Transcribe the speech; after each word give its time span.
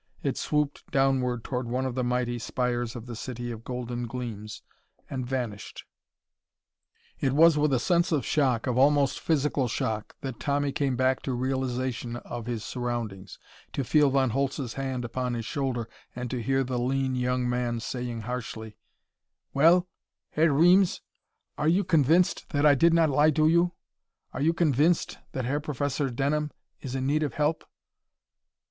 It 0.23 0.35
swooped 0.35 0.89
downward 0.89 1.43
toward 1.43 1.67
one 1.67 1.85
of 1.85 1.93
the 1.93 2.03
mighty 2.03 2.39
spires 2.39 2.95
of 2.95 3.05
the 3.05 3.15
city 3.15 3.51
of 3.51 3.63
golden 3.63 4.07
gleams, 4.07 4.63
and 5.11 5.27
vanished. 5.27 5.83
It 7.19 7.33
was 7.33 7.55
with 7.55 7.71
a 7.71 7.77
sense 7.79 8.11
of 8.11 8.25
shock, 8.25 8.65
of 8.65 8.79
almost 8.79 9.19
physical 9.19 9.67
shock, 9.67 10.15
that 10.21 10.39
Tommy 10.39 10.71
came 10.71 10.95
back 10.95 11.21
to 11.21 11.33
realization 11.33 12.15
of 12.15 12.47
his 12.47 12.63
surroundings 12.63 13.37
to 13.73 13.83
feel 13.83 14.09
Von 14.09 14.31
Holtz's 14.31 14.73
hand 14.73 15.05
upon 15.05 15.35
his 15.35 15.45
shoulder 15.45 15.87
and 16.15 16.31
to 16.31 16.41
hear 16.41 16.63
the 16.63 16.79
lean 16.79 17.13
young 17.15 17.47
man 17.47 17.79
saying 17.79 18.21
harshly: 18.21 18.77
"Well, 19.53 19.87
Herr 20.31 20.51
Reames? 20.51 21.01
Are 21.59 21.67
you 21.67 21.83
convinced 21.83 22.49
that 22.49 22.65
I 22.65 22.73
did 22.73 22.95
not 22.95 23.11
lie 23.11 23.29
to 23.29 23.47
you? 23.47 23.73
Are 24.33 24.41
you 24.41 24.53
convinced 24.55 25.19
that 25.33 25.43
the 25.43 25.47
Herr 25.47 25.59
Professor 25.59 26.09
Denham 26.09 26.49
is 26.81 26.95
in 26.95 27.05
need 27.05 27.21
of 27.21 27.35
help?" 27.35 27.63